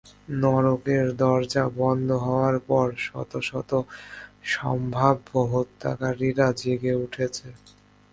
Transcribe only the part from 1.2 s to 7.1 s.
দরজা বন্ধ হওয়ার পর, শত শত সম্ভাব্য হত্যাকারীরা জেগে